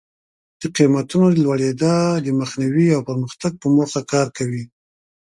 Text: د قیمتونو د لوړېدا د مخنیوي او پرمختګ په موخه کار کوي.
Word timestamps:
د 0.61 0.63
قیمتونو 0.75 1.27
د 1.31 1.37
لوړېدا 1.45 1.97
د 2.25 2.27
مخنیوي 2.39 2.87
او 2.95 3.01
پرمختګ 3.09 3.51
په 3.61 3.67
موخه 3.75 4.01
کار 4.13 4.27
کوي. 4.37 4.63